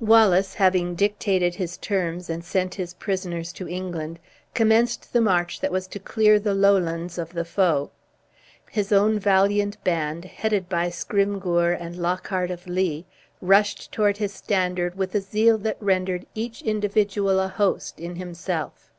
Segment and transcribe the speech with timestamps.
[0.00, 4.18] Wallace having dictated his terms and sent his prisoners to England,
[4.54, 7.90] commenced the march that was to clear the Lowlands of the foe.
[8.70, 13.04] His own valiant band, headed by Scrymgeour and Lockhart of Lee,
[13.42, 18.90] rushed toward his standard, with a zeal that rendered each individual a host in himself.